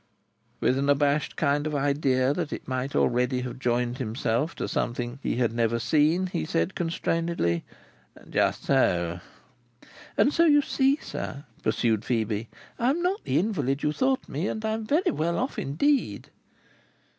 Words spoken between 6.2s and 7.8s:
he said constrainedly: